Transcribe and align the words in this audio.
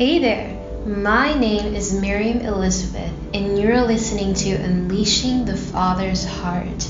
Hey 0.00 0.18
there, 0.18 0.86
my 0.86 1.38
name 1.38 1.74
is 1.74 1.92
Miriam 1.92 2.38
Elizabeth, 2.38 3.12
and 3.34 3.58
you're 3.58 3.82
listening 3.82 4.32
to 4.32 4.52
Unleashing 4.52 5.44
the 5.44 5.58
Father's 5.58 6.24
Heart. 6.24 6.88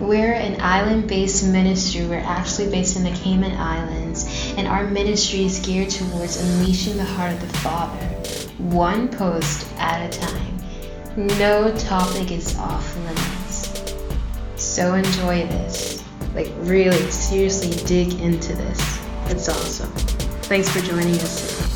We're 0.00 0.34
an 0.34 0.60
island 0.60 1.08
based 1.08 1.44
ministry. 1.48 2.06
We're 2.06 2.20
actually 2.20 2.70
based 2.70 2.96
in 2.96 3.02
the 3.02 3.10
Cayman 3.10 3.56
Islands, 3.56 4.54
and 4.56 4.68
our 4.68 4.86
ministry 4.86 5.46
is 5.46 5.58
geared 5.66 5.90
towards 5.90 6.40
unleashing 6.40 6.96
the 6.96 7.02
heart 7.02 7.32
of 7.32 7.40
the 7.40 7.58
Father, 7.58 8.06
one 8.58 9.08
post 9.08 9.66
at 9.78 10.14
a 10.14 10.20
time. 10.20 10.56
No 11.16 11.76
topic 11.76 12.30
is 12.30 12.56
off 12.56 12.96
limits. 12.98 13.94
So 14.54 14.94
enjoy 14.94 15.48
this. 15.48 16.04
Like, 16.36 16.52
really, 16.58 17.10
seriously 17.10 17.84
dig 17.84 18.20
into 18.20 18.54
this. 18.54 19.04
It's 19.24 19.48
awesome. 19.48 19.90
Thanks 20.44 20.70
for 20.70 20.78
joining 20.82 21.14
us 21.14 21.73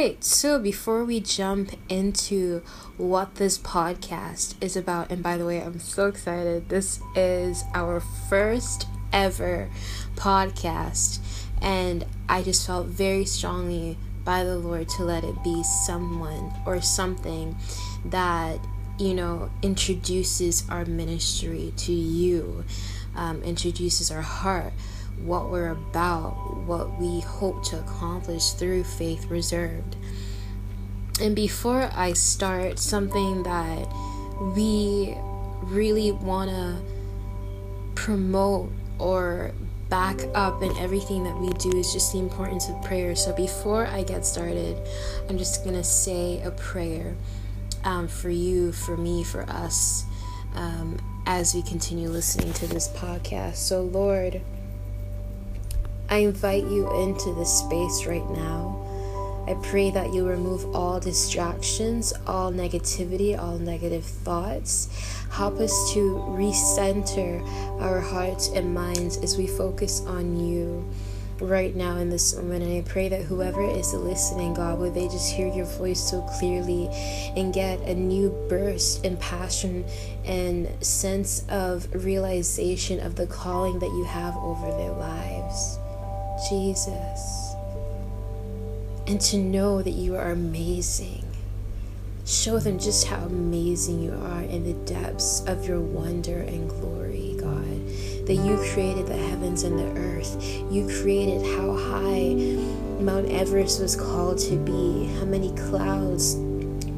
right, 0.00 0.24
so 0.24 0.58
before 0.58 1.04
we 1.04 1.20
jump 1.20 1.72
into 1.90 2.62
what 2.96 3.34
this 3.34 3.58
podcast 3.58 4.54
is 4.58 4.74
about, 4.74 5.10
and 5.10 5.22
by 5.22 5.36
the 5.36 5.44
way, 5.44 5.60
I'm 5.60 5.78
so 5.78 6.06
excited. 6.06 6.70
This 6.70 7.00
is 7.14 7.64
our 7.74 8.00
first 8.00 8.86
ever 9.12 9.68
podcast, 10.14 11.18
and 11.60 12.06
I 12.30 12.42
just 12.42 12.66
felt 12.66 12.86
very 12.86 13.26
strongly 13.26 13.98
by 14.24 14.42
the 14.42 14.56
Lord 14.56 14.88
to 14.90 15.02
let 15.02 15.22
it 15.22 15.44
be 15.44 15.62
someone 15.84 16.50
or 16.64 16.80
something 16.80 17.54
that, 18.06 18.58
you 18.98 19.12
know, 19.12 19.50
introduces 19.60 20.64
our 20.70 20.86
ministry 20.86 21.74
to 21.76 21.92
you, 21.92 22.64
um, 23.16 23.42
introduces 23.42 24.10
our 24.10 24.22
heart 24.22 24.72
what 25.24 25.50
we're 25.50 25.70
about, 25.70 26.32
what 26.66 26.98
we 27.00 27.20
hope 27.20 27.64
to 27.64 27.78
accomplish 27.78 28.50
through 28.50 28.84
Faith 28.84 29.26
Reserved. 29.26 29.96
And 31.20 31.36
before 31.36 31.90
I 31.94 32.14
start, 32.14 32.78
something 32.78 33.42
that 33.42 33.88
we 34.56 35.16
really 35.62 36.12
want 36.12 36.50
to 36.50 36.82
promote 37.94 38.70
or 38.98 39.52
back 39.90 40.20
up 40.34 40.62
in 40.62 40.74
everything 40.78 41.24
that 41.24 41.36
we 41.36 41.50
do 41.54 41.76
is 41.76 41.92
just 41.92 42.12
the 42.12 42.18
importance 42.18 42.68
of 42.68 42.80
prayer. 42.82 43.14
So 43.14 43.34
before 43.34 43.86
I 43.86 44.02
get 44.02 44.24
started, 44.24 44.78
I'm 45.28 45.36
just 45.36 45.64
going 45.64 45.76
to 45.76 45.84
say 45.84 46.40
a 46.42 46.52
prayer 46.52 47.16
um, 47.84 48.08
for 48.08 48.30
you, 48.30 48.72
for 48.72 48.96
me, 48.96 49.24
for 49.24 49.42
us 49.50 50.04
um, 50.54 50.98
as 51.26 51.54
we 51.54 51.62
continue 51.62 52.08
listening 52.08 52.52
to 52.54 52.66
this 52.66 52.88
podcast. 52.88 53.56
So, 53.56 53.82
Lord, 53.82 54.40
I 56.10 56.18
invite 56.18 56.64
you 56.64 56.92
into 57.02 57.32
this 57.34 57.60
space 57.60 58.04
right 58.04 58.28
now. 58.30 58.76
I 59.46 59.54
pray 59.62 59.90
that 59.92 60.12
you 60.12 60.26
remove 60.26 60.74
all 60.74 60.98
distractions, 61.00 62.12
all 62.26 62.52
negativity, 62.52 63.38
all 63.38 63.58
negative 63.58 64.04
thoughts. 64.04 64.88
Help 65.30 65.60
us 65.60 65.92
to 65.92 66.16
recenter 66.30 67.40
our 67.80 68.00
hearts 68.00 68.48
and 68.48 68.74
minds 68.74 69.16
as 69.18 69.38
we 69.38 69.46
focus 69.46 70.04
on 70.06 70.36
you 70.36 70.84
right 71.40 71.74
now 71.74 71.96
in 71.96 72.10
this 72.10 72.36
moment. 72.36 72.64
And 72.64 72.84
I 72.84 72.88
pray 72.88 73.08
that 73.08 73.22
whoever 73.22 73.62
is 73.62 73.92
listening, 73.94 74.54
God, 74.54 74.78
would 74.78 74.94
they 74.94 75.08
just 75.08 75.32
hear 75.32 75.46
your 75.46 75.66
voice 75.66 76.00
so 76.10 76.22
clearly 76.38 76.88
and 77.36 77.54
get 77.54 77.80
a 77.80 77.94
new 77.94 78.30
burst 78.48 79.04
and 79.04 79.18
passion 79.18 79.84
and 80.24 80.68
sense 80.84 81.44
of 81.48 81.88
realization 82.04 83.00
of 83.00 83.16
the 83.16 83.26
calling 83.26 83.78
that 83.78 83.90
you 83.90 84.04
have 84.04 84.36
over 84.36 84.66
their 84.76 84.92
lives. 84.92 85.79
Jesus, 86.48 87.54
and 89.06 89.20
to 89.20 89.36
know 89.36 89.82
that 89.82 89.90
you 89.90 90.16
are 90.16 90.30
amazing. 90.30 91.24
Show 92.24 92.58
them 92.58 92.78
just 92.78 93.06
how 93.06 93.16
amazing 93.24 94.02
you 94.02 94.12
are 94.12 94.42
in 94.42 94.62
the 94.64 94.74
depths 94.90 95.42
of 95.46 95.66
your 95.66 95.80
wonder 95.80 96.38
and 96.40 96.68
glory, 96.68 97.34
God. 97.38 97.86
That 98.26 98.36
you 98.36 98.56
created 98.72 99.06
the 99.06 99.16
heavens 99.16 99.64
and 99.64 99.78
the 99.78 100.00
earth. 100.00 100.40
You 100.70 100.86
created 101.02 101.42
how 101.56 101.76
high 101.76 102.34
Mount 103.00 103.28
Everest 103.30 103.80
was 103.80 103.96
called 103.96 104.38
to 104.40 104.56
be, 104.58 105.06
how 105.18 105.24
many 105.24 105.52
clouds 105.56 106.36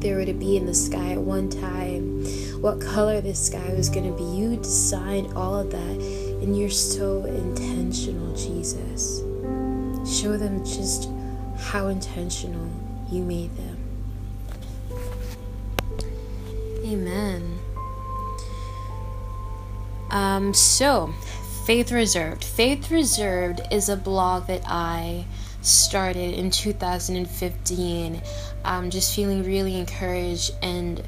there 0.03 0.17
were 0.17 0.25
to 0.25 0.33
be 0.33 0.57
in 0.57 0.65
the 0.65 0.73
sky 0.73 1.13
at 1.13 1.19
one 1.19 1.49
time, 1.49 2.23
what 2.61 2.79
color 2.79 3.21
the 3.21 3.33
sky 3.33 3.73
was 3.73 3.89
going 3.89 4.05
to 4.05 4.17
be. 4.17 4.23
You 4.23 4.57
designed 4.57 5.33
all 5.33 5.57
of 5.57 5.71
that, 5.71 5.97
and 6.43 6.55
you're 6.59 6.69
so 6.69 7.23
intentional, 7.23 8.35
Jesus. 8.35 9.23
Show 10.05 10.37
them 10.37 10.63
just 10.65 11.09
how 11.57 11.87
intentional 11.87 12.69
you 13.09 13.23
made 13.23 13.51
them. 13.55 13.77
Amen. 16.85 17.59
Um, 20.09 20.53
so, 20.53 21.13
Faith 21.65 21.91
Reserved. 21.91 22.43
Faith 22.43 22.91
Reserved 22.91 23.61
is 23.71 23.89
a 23.89 23.95
blog 23.95 24.47
that 24.47 24.63
I 24.65 25.25
started 25.61 26.33
in 26.33 26.51
2015. 26.51 28.21
Um, 28.65 28.89
just 28.89 29.15
feeling 29.15 29.43
really 29.43 29.77
encouraged 29.77 30.51
and 30.61 31.01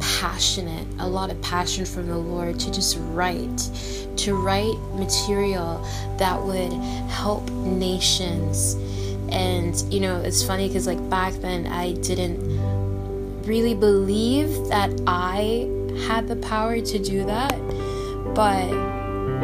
passionate, 0.00 0.86
a 0.98 1.08
lot 1.08 1.30
of 1.30 1.40
passion 1.42 1.84
from 1.84 2.06
the 2.08 2.16
Lord 2.16 2.58
to 2.60 2.70
just 2.72 2.96
write, 3.00 3.70
to 4.16 4.34
write 4.34 4.76
material 4.94 5.86
that 6.18 6.42
would 6.42 6.72
help 7.08 7.48
nations. 7.50 8.74
And, 9.30 9.76
you 9.92 10.00
know, 10.00 10.20
it's 10.20 10.42
funny 10.42 10.68
because, 10.68 10.86
like, 10.86 11.10
back 11.10 11.34
then 11.34 11.66
I 11.66 11.92
didn't 11.92 12.38
really 13.44 13.74
believe 13.74 14.48
that 14.68 14.90
I 15.06 15.68
had 16.06 16.28
the 16.28 16.36
power 16.36 16.80
to 16.80 16.98
do 16.98 17.24
that, 17.26 17.52
but 18.34 18.68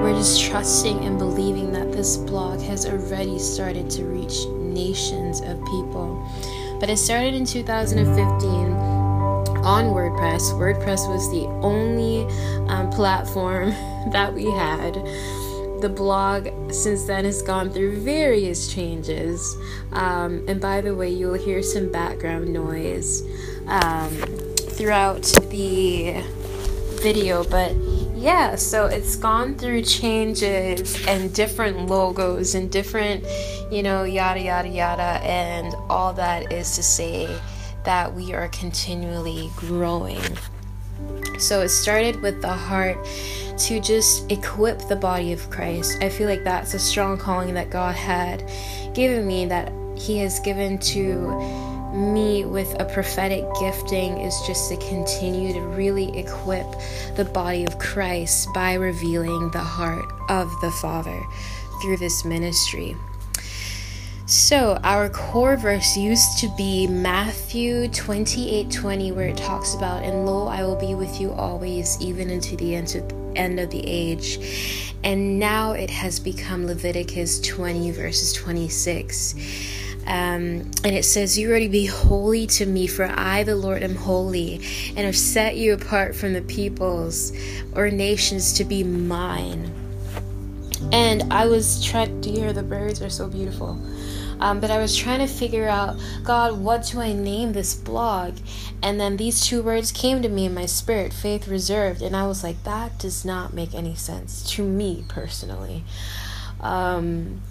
we're 0.02 0.14
just 0.14 0.42
trusting 0.42 1.04
and 1.04 1.18
believing 1.18 1.72
that 1.72 1.92
this 1.92 2.16
blog 2.16 2.60
has 2.60 2.86
already 2.86 3.38
started 3.38 3.88
to 3.90 4.04
reach 4.04 4.46
nations 4.48 5.40
of 5.40 5.58
people. 5.66 6.26
But 6.80 6.90
it 6.90 6.98
started 6.98 7.34
in 7.34 7.44
2015 7.44 8.73
on 9.64 9.86
WordPress. 9.86 10.52
WordPress 10.52 11.08
was 11.08 11.30
the 11.30 11.46
only 11.62 12.24
um, 12.68 12.90
platform 12.90 13.70
that 14.12 14.32
we 14.32 14.50
had. 14.50 14.94
The 15.80 15.88
blog 15.88 16.48
since 16.70 17.04
then 17.04 17.24
has 17.24 17.40
gone 17.40 17.70
through 17.70 18.00
various 18.02 18.72
changes. 18.72 19.56
Um, 19.92 20.44
and 20.48 20.60
by 20.60 20.82
the 20.82 20.94
way, 20.94 21.10
you'll 21.10 21.34
hear 21.34 21.62
some 21.62 21.90
background 21.90 22.52
noise 22.52 23.22
um, 23.66 24.10
throughout 24.76 25.22
the 25.50 26.22
video, 27.02 27.44
but 27.44 27.74
yeah, 28.14 28.56
so 28.56 28.86
it's 28.86 29.16
gone 29.16 29.56
through 29.56 29.82
changes 29.82 31.06
and 31.06 31.34
different 31.34 31.86
logos 31.86 32.54
and 32.54 32.70
different, 32.70 33.24
you 33.70 33.82
know, 33.82 34.04
yada 34.04 34.40
yada 34.40 34.68
yada, 34.68 35.20
and 35.22 35.74
all 35.88 36.12
that 36.14 36.52
is 36.52 36.74
to 36.76 36.82
say 36.82 37.28
that 37.84 38.14
we 38.14 38.32
are 38.32 38.48
continually 38.48 39.50
growing. 39.56 40.22
So 41.38 41.62
it 41.62 41.68
started 41.68 42.20
with 42.22 42.40
the 42.40 42.52
heart 42.52 42.96
to 43.58 43.80
just 43.80 44.30
equip 44.30 44.88
the 44.88 44.96
body 44.96 45.32
of 45.32 45.50
Christ. 45.50 46.02
I 46.02 46.08
feel 46.08 46.28
like 46.28 46.44
that's 46.44 46.74
a 46.74 46.78
strong 46.78 47.18
calling 47.18 47.54
that 47.54 47.70
God 47.70 47.94
had 47.94 48.50
given 48.94 49.26
me, 49.26 49.46
that 49.46 49.72
He 49.96 50.18
has 50.18 50.40
given 50.40 50.78
to 50.78 51.30
me 51.92 52.44
with 52.44 52.74
a 52.80 52.84
prophetic 52.84 53.44
gifting, 53.60 54.18
is 54.18 54.34
just 54.46 54.68
to 54.70 54.76
continue 54.76 55.52
to 55.52 55.60
really 55.60 56.16
equip 56.18 56.66
the 57.16 57.24
body 57.24 57.64
of 57.64 57.78
Christ 57.78 58.48
by 58.54 58.74
revealing 58.74 59.50
the 59.50 59.58
heart 59.58 60.04
of 60.28 60.50
the 60.60 60.70
Father 60.72 61.20
through 61.82 61.98
this 61.98 62.24
ministry. 62.24 62.96
So, 64.26 64.80
our 64.82 65.10
core 65.10 65.58
verse 65.58 65.98
used 65.98 66.38
to 66.38 66.48
be 66.56 66.86
Matthew 66.86 67.88
28 67.88 68.70
20, 68.70 69.12
where 69.12 69.28
it 69.28 69.36
talks 69.36 69.74
about, 69.74 70.02
And 70.02 70.24
lo, 70.24 70.46
I 70.46 70.62
will 70.62 70.76
be 70.76 70.94
with 70.94 71.20
you 71.20 71.30
always, 71.32 72.00
even 72.00 72.30
unto 72.30 72.56
the 72.56 72.74
end 72.74 72.94
of, 72.94 73.36
end 73.36 73.60
of 73.60 73.68
the 73.68 73.86
age. 73.86 74.94
And 75.04 75.38
now 75.38 75.72
it 75.72 75.90
has 75.90 76.18
become 76.18 76.66
Leviticus 76.66 77.38
20, 77.40 77.90
verses 77.90 78.32
26. 78.32 79.34
Um, 80.06 80.10
and 80.10 80.86
it 80.86 81.04
says, 81.04 81.36
You 81.36 81.58
to 81.58 81.68
be 81.68 81.84
holy 81.84 82.46
to 82.46 82.64
me, 82.64 82.86
for 82.86 83.04
I, 83.04 83.42
the 83.42 83.56
Lord, 83.56 83.82
am 83.82 83.94
holy, 83.94 84.54
and 84.96 85.00
have 85.00 85.18
set 85.18 85.56
you 85.56 85.74
apart 85.74 86.16
from 86.16 86.32
the 86.32 86.40
peoples 86.40 87.30
or 87.74 87.90
nations 87.90 88.54
to 88.54 88.64
be 88.64 88.84
mine. 88.84 89.70
And 90.92 91.32
I 91.32 91.46
was 91.46 91.84
trying 91.84 92.22
to 92.22 92.30
hear 92.30 92.52
the 92.54 92.62
birds 92.62 93.02
are 93.02 93.10
so 93.10 93.28
beautiful. 93.28 93.78
Um, 94.40 94.60
but 94.60 94.70
I 94.70 94.78
was 94.78 94.96
trying 94.96 95.20
to 95.20 95.32
figure 95.32 95.68
out, 95.68 96.00
God, 96.22 96.58
what 96.58 96.86
do 96.86 97.00
I 97.00 97.12
name 97.12 97.52
this 97.52 97.74
blog? 97.74 98.38
And 98.82 99.00
then 99.00 99.16
these 99.16 99.40
two 99.40 99.62
words 99.62 99.92
came 99.92 100.22
to 100.22 100.28
me 100.28 100.46
in 100.46 100.54
my 100.54 100.66
spirit 100.66 101.12
faith 101.12 101.48
reserved. 101.48 102.02
And 102.02 102.16
I 102.16 102.26
was 102.26 102.42
like, 102.42 102.62
that 102.64 102.98
does 102.98 103.24
not 103.24 103.54
make 103.54 103.74
any 103.74 103.94
sense 103.94 104.42
to 104.52 104.64
me 104.64 105.04
personally. 105.08 105.84
Um, 106.60 107.42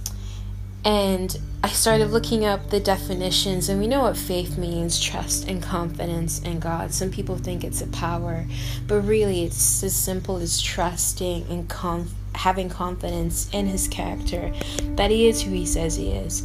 and 0.86 1.40
I 1.64 1.70
started 1.70 2.10
looking 2.10 2.44
up 2.44 2.70
the 2.70 2.80
definitions, 2.80 3.70
and 3.70 3.80
we 3.80 3.88
know 3.88 4.02
what 4.02 4.18
faith 4.18 4.58
means 4.58 5.00
trust 5.00 5.48
and 5.48 5.64
confidence 5.64 6.42
in 6.42 6.60
God. 6.60 6.94
Some 6.94 7.10
people 7.10 7.38
think 7.38 7.64
it's 7.64 7.82
a 7.82 7.88
power, 7.88 8.46
but 8.86 9.00
really 9.02 9.44
it's 9.44 9.82
as 9.82 9.96
simple 9.96 10.38
as 10.38 10.62
trusting 10.62 11.46
and 11.50 11.70
conf- 11.70 12.12
having 12.36 12.70
confidence 12.70 13.50
in 13.52 13.68
His 13.68 13.88
character 13.88 14.54
that 14.96 15.12
He 15.12 15.28
is 15.28 15.42
who 15.42 15.52
He 15.52 15.66
says 15.66 15.96
He 15.96 16.12
is. 16.12 16.42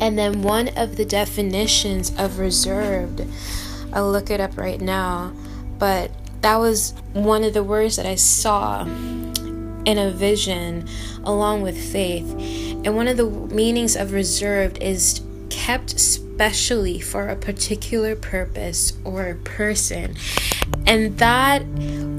And 0.00 0.18
then 0.18 0.42
one 0.42 0.68
of 0.76 0.96
the 0.96 1.04
definitions 1.04 2.12
of 2.18 2.38
reserved, 2.38 3.24
I'll 3.92 4.10
look 4.10 4.30
it 4.30 4.40
up 4.40 4.56
right 4.58 4.80
now, 4.80 5.32
but 5.78 6.10
that 6.40 6.56
was 6.56 6.94
one 7.12 7.44
of 7.44 7.54
the 7.54 7.62
words 7.62 7.96
that 7.96 8.06
I 8.06 8.16
saw 8.16 8.82
in 8.82 9.98
a 9.98 10.10
vision 10.10 10.88
along 11.24 11.62
with 11.62 11.76
faith. 11.76 12.30
And 12.84 12.96
one 12.96 13.08
of 13.08 13.16
the 13.16 13.30
meanings 13.30 13.96
of 13.96 14.12
reserved 14.12 14.82
is 14.82 15.20
kept 15.50 15.98
specially 15.98 17.00
for 17.00 17.28
a 17.28 17.36
particular 17.36 18.16
purpose 18.16 18.92
or 19.04 19.38
person. 19.44 20.16
And 20.86 21.16
that 21.18 21.62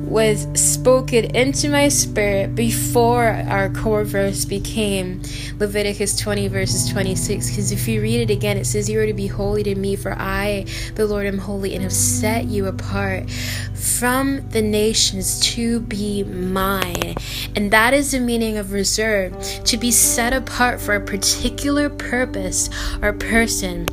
was 0.06 0.48
spoken 0.54 1.36
into 1.36 1.68
my 1.68 1.90
spirit 1.90 2.56
before 2.56 3.26
our 3.26 3.70
core 3.70 4.04
verse 4.04 4.46
became 4.46 5.22
Leviticus 5.60 6.18
20, 6.20 6.48
verses 6.48 6.92
26. 6.92 7.50
Because 7.50 7.72
if 7.72 7.88
you 7.88 8.02
read 8.02 8.22
it 8.22 8.34
again, 8.34 8.58
it 8.58 8.66
says, 8.66 8.90
You 8.90 9.00
are 9.02 9.06
to 9.06 9.14
be 9.14 9.28
holy 9.28 9.64
to 9.64 9.76
me, 9.76 9.96
for 9.96 10.14
I, 10.14 10.66
the 10.96 11.06
Lord, 11.06 11.26
am 11.26 11.38
holy 11.38 11.74
and 11.74 11.84
have 11.84 11.94
set 11.94 12.46
you 12.46 12.68
apart 12.68 13.30
from 13.30 14.48
the 14.50 14.62
nations 14.62 15.40
to 15.42 15.80
be 15.82 16.24
mine. 16.24 17.16
And 17.56 17.72
that 17.72 17.94
is 17.94 18.12
the 18.12 18.20
meaning 18.20 18.58
of 18.58 18.72
reserve 18.72 19.34
to 19.66 19.78
be 19.78 19.92
set 19.92 20.34
apart 20.34 20.80
for 20.80 20.96
a 20.96 21.02
particular 21.02 21.90
purpose 21.90 22.70
or 23.02 23.14
person. 23.14 23.88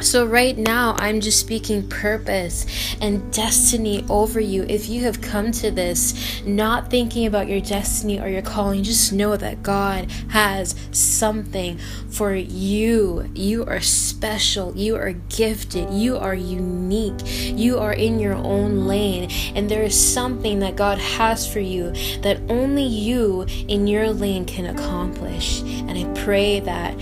So, 0.00 0.24
right 0.24 0.56
now, 0.56 0.94
I'm 0.98 1.20
just 1.20 1.40
speaking 1.40 1.88
purpose 1.88 2.96
and 3.00 3.32
destiny 3.32 4.06
over 4.08 4.38
you. 4.38 4.62
If 4.68 4.88
you 4.88 5.02
have 5.02 5.20
come 5.20 5.50
to 5.52 5.72
this 5.72 6.40
not 6.44 6.88
thinking 6.88 7.26
about 7.26 7.48
your 7.48 7.60
destiny 7.60 8.20
or 8.20 8.28
your 8.28 8.42
calling, 8.42 8.84
just 8.84 9.12
know 9.12 9.36
that 9.36 9.64
God 9.64 10.08
has 10.30 10.76
something 10.92 11.78
for 12.10 12.32
you. 12.32 13.28
You 13.34 13.64
are 13.64 13.80
special, 13.80 14.76
you 14.76 14.94
are 14.94 15.12
gifted, 15.12 15.90
you 15.90 16.16
are 16.16 16.34
unique, 16.34 17.20
you 17.24 17.78
are 17.78 17.92
in 17.92 18.20
your 18.20 18.34
own 18.34 18.86
lane, 18.86 19.28
and 19.56 19.68
there 19.68 19.82
is 19.82 19.98
something 19.98 20.60
that 20.60 20.76
God 20.76 20.98
has 20.98 21.52
for 21.52 21.60
you 21.60 21.90
that 22.22 22.40
only 22.48 22.84
you 22.84 23.46
in 23.66 23.88
your 23.88 24.10
lane 24.12 24.44
can 24.44 24.66
accomplish. 24.66 25.60
And 25.62 25.90
I 25.90 26.04
pray 26.22 26.60
that 26.60 26.94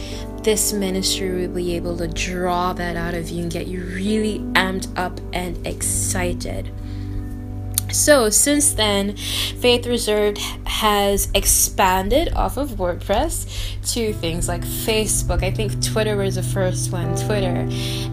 this 0.46 0.72
ministry 0.72 1.48
will 1.48 1.52
be 1.52 1.74
able 1.74 1.96
to 1.96 2.06
draw 2.06 2.72
that 2.72 2.94
out 2.94 3.14
of 3.14 3.28
you 3.30 3.42
and 3.42 3.50
get 3.50 3.66
you 3.66 3.82
really 3.82 4.38
amped 4.54 4.86
up 4.96 5.18
and 5.32 5.66
excited. 5.66 6.70
So, 7.90 8.30
since 8.30 8.72
then, 8.74 9.16
Faith 9.16 9.88
Reserved 9.88 10.38
has 10.64 11.28
expanded 11.34 12.32
off 12.34 12.58
of 12.58 12.70
WordPress 12.70 13.92
to 13.94 14.12
things 14.12 14.46
like 14.46 14.62
Facebook. 14.62 15.42
I 15.42 15.50
think 15.50 15.84
Twitter 15.84 16.14
was 16.14 16.36
the 16.36 16.44
first 16.44 16.92
one, 16.92 17.16
Twitter. 17.16 17.66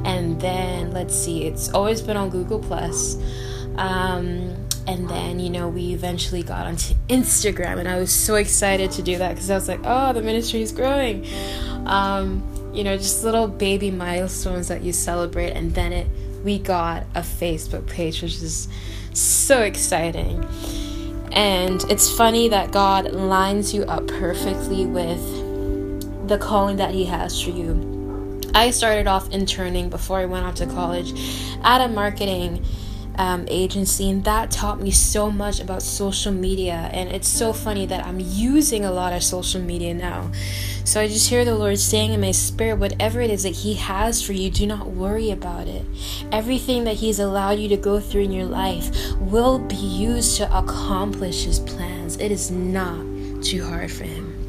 And 0.03 0.41
then, 0.41 0.89
let's 0.89 1.15
see, 1.15 1.43
it's 1.43 1.69
always 1.69 2.01
been 2.01 2.17
on 2.17 2.31
Google 2.31 2.57
Plus. 2.57 3.15
Um, 3.75 4.55
and 4.87 5.09
then 5.09 5.39
you 5.39 5.49
know 5.49 5.67
we 5.69 5.93
eventually 5.93 6.43
got 6.43 6.65
onto 6.65 6.93
instagram 7.07 7.79
and 7.79 7.87
i 7.87 7.97
was 7.97 8.11
so 8.11 8.35
excited 8.35 8.91
to 8.91 9.01
do 9.01 9.17
that 9.17 9.29
because 9.29 9.49
i 9.49 9.55
was 9.55 9.67
like 9.67 9.79
oh 9.83 10.13
the 10.13 10.21
ministry 10.21 10.61
is 10.61 10.71
growing. 10.71 11.25
Um, 11.85 12.71
you 12.73 12.83
know 12.83 12.97
just 12.97 13.23
little 13.23 13.47
baby 13.47 13.91
milestones 13.91 14.67
that 14.69 14.81
you 14.83 14.93
celebrate 14.93 15.51
and 15.51 15.73
then 15.75 15.93
it 15.93 16.07
we 16.43 16.59
got 16.59 17.03
a 17.15 17.21
facebook 17.21 17.87
page 17.87 18.21
which 18.21 18.35
is 18.35 18.67
so 19.13 19.61
exciting. 19.61 20.43
And 21.31 21.83
it's 21.89 22.09
funny 22.15 22.49
that 22.49 22.71
god 22.71 23.11
lines 23.11 23.73
you 23.73 23.83
up 23.83 24.07
perfectly 24.07 24.85
with 24.85 25.21
the 26.27 26.37
calling 26.37 26.77
that 26.77 26.91
he 26.91 27.05
has 27.05 27.41
for 27.41 27.49
you. 27.49 28.41
I 28.55 28.69
started 28.71 29.07
off 29.07 29.29
interning 29.31 29.89
before 29.89 30.19
i 30.19 30.25
went 30.25 30.45
off 30.45 30.55
to 30.55 30.67
college 30.67 31.13
at 31.63 31.81
a 31.81 31.87
marketing 31.87 32.63
um, 33.15 33.45
agency, 33.47 34.09
and 34.09 34.23
that 34.23 34.51
taught 34.51 34.81
me 34.81 34.91
so 34.91 35.31
much 35.31 35.59
about 35.59 35.81
social 35.81 36.31
media. 36.31 36.89
And 36.93 37.09
it's 37.09 37.27
so 37.27 37.53
funny 37.53 37.85
that 37.85 38.05
I'm 38.05 38.19
using 38.19 38.85
a 38.85 38.91
lot 38.91 39.13
of 39.13 39.23
social 39.23 39.61
media 39.61 39.93
now. 39.93 40.31
So 40.85 40.99
I 40.99 41.07
just 41.07 41.29
hear 41.29 41.45
the 41.45 41.55
Lord 41.55 41.79
saying 41.79 42.13
in 42.13 42.21
my 42.21 42.31
spirit, 42.31 42.77
whatever 42.77 43.21
it 43.21 43.29
is 43.29 43.43
that 43.43 43.55
He 43.55 43.75
has 43.75 44.21
for 44.21 44.33
you, 44.33 44.49
do 44.49 44.67
not 44.67 44.87
worry 44.87 45.31
about 45.31 45.67
it. 45.67 45.85
Everything 46.31 46.83
that 46.83 46.95
He's 46.95 47.19
allowed 47.19 47.59
you 47.59 47.69
to 47.69 47.77
go 47.77 47.99
through 47.99 48.23
in 48.23 48.31
your 48.31 48.45
life 48.45 48.91
will 49.19 49.59
be 49.59 49.75
used 49.75 50.37
to 50.37 50.57
accomplish 50.57 51.45
His 51.45 51.59
plans. 51.59 52.17
It 52.17 52.31
is 52.31 52.51
not 52.51 52.97
too 53.43 53.65
hard 53.65 53.91
for 53.91 54.03
Him. 54.03 54.39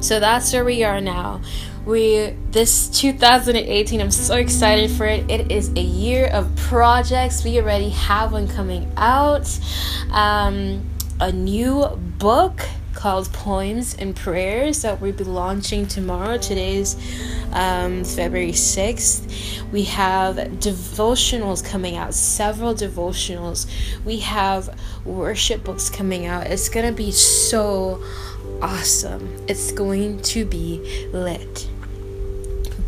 So 0.00 0.18
that's 0.18 0.52
where 0.52 0.64
we 0.64 0.82
are 0.82 1.00
now 1.00 1.40
we 1.84 2.34
this 2.50 2.88
2018 2.88 4.00
i'm 4.00 4.10
so 4.10 4.36
excited 4.36 4.90
for 4.90 5.06
it. 5.06 5.28
It 5.30 5.50
is 5.50 5.70
a 5.70 5.80
year 5.80 6.28
of 6.28 6.54
projects. 6.56 7.44
We 7.44 7.60
already 7.60 7.90
have 7.90 8.32
one 8.32 8.46
coming 8.48 8.90
out. 8.96 9.48
Um, 10.10 10.88
a 11.20 11.32
new 11.32 11.86
book 12.18 12.60
called 12.94 13.32
poems 13.32 13.96
and 13.98 14.14
prayers 14.14 14.82
that 14.82 15.00
we'll 15.00 15.12
be 15.12 15.24
launching 15.24 15.86
tomorrow. 15.86 16.38
Today's 16.38 16.94
um, 17.52 18.04
february 18.04 18.52
6th 18.52 19.62
we 19.72 19.84
have 19.84 20.36
devotionals 20.36 21.64
coming 21.64 21.96
out 21.96 22.14
several 22.14 22.74
devotionals. 22.74 23.66
We 24.04 24.18
have 24.18 24.78
worship 25.04 25.64
books 25.64 25.88
coming 25.90 26.26
out. 26.26 26.46
It's 26.46 26.68
gonna 26.68 26.92
be 26.92 27.10
so 27.10 28.02
awesome. 28.60 29.44
It's 29.48 29.72
going 29.72 30.20
to 30.22 30.44
be 30.44 31.08
lit 31.12 31.68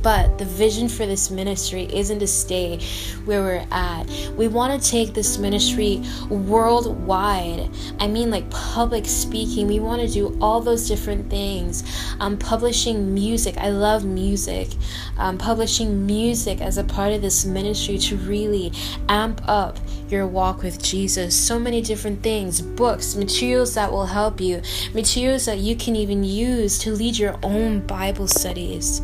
but 0.04 0.36
the 0.36 0.44
vision 0.44 0.86
for 0.86 1.06
this 1.06 1.30
ministry 1.30 1.88
isn't 1.90 2.18
to 2.18 2.26
stay 2.26 2.78
where 3.24 3.40
we're 3.40 3.66
at. 3.70 4.04
We 4.36 4.48
want 4.48 4.80
to 4.80 4.90
take 4.90 5.14
this 5.14 5.38
ministry 5.38 6.02
worldwide. 6.28 7.70
I 7.98 8.06
mean, 8.06 8.30
like 8.30 8.48
public 8.50 9.06
speaking. 9.06 9.66
We 9.66 9.80
want 9.80 10.02
to 10.02 10.08
do 10.08 10.38
all 10.42 10.60
those 10.60 10.86
different 10.86 11.30
things. 11.30 11.82
Um, 12.20 12.36
publishing 12.36 13.14
music. 13.14 13.56
I 13.56 13.70
love 13.70 14.04
music. 14.04 14.68
Um, 15.16 15.38
publishing 15.38 16.04
music 16.04 16.60
as 16.60 16.76
a 16.76 16.84
part 16.84 17.12
of 17.12 17.22
this 17.22 17.46
ministry 17.46 17.96
to 17.98 18.16
really 18.18 18.72
amp 19.08 19.40
up 19.48 19.78
your 20.10 20.26
walk 20.26 20.62
with 20.62 20.82
Jesus. 20.82 21.34
So 21.34 21.58
many 21.58 21.80
different 21.80 22.22
things 22.22 22.60
books, 22.60 23.16
materials 23.16 23.74
that 23.74 23.90
will 23.90 24.06
help 24.06 24.38
you, 24.38 24.60
materials 24.92 25.46
that 25.46 25.58
you 25.58 25.76
can 25.76 25.96
even 25.96 26.24
use 26.24 26.78
to 26.80 26.92
lead 26.92 27.16
your 27.16 27.38
own 27.42 27.86
Bible 27.86 28.28
studies. 28.28 29.00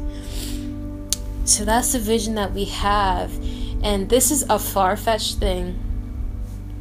So 1.50 1.64
that's 1.64 1.94
the 1.94 1.98
vision 1.98 2.36
that 2.36 2.52
we 2.52 2.66
have. 2.66 3.32
And 3.82 4.08
this 4.08 4.30
is 4.30 4.44
a 4.48 4.56
far 4.56 4.96
fetched 4.96 5.38
thing. 5.38 5.76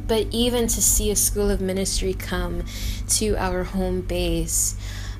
But 0.06 0.28
even 0.30 0.68
to 0.68 0.80
see 0.80 1.10
a 1.10 1.16
school 1.16 1.50
of 1.50 1.60
ministry 1.60 2.14
come 2.14 2.64
to 3.08 3.36
our 3.36 3.64
home 3.64 4.02
base 4.02 4.76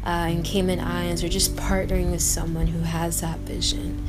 uh, 0.06 0.28
in 0.30 0.44
Cayman 0.44 0.78
Islands, 0.78 1.24
or 1.24 1.28
just 1.28 1.56
partnering 1.56 2.12
with 2.12 2.22
someone 2.22 2.68
who 2.68 2.82
has 2.82 3.22
that 3.22 3.40
vision, 3.40 4.06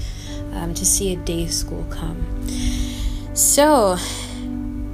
um, 0.53 0.75
to 0.75 0.85
see 0.85 1.11
a 1.11 1.15
day 1.17 1.47
school 1.47 1.85
come. 1.89 2.23
So, 3.33 3.97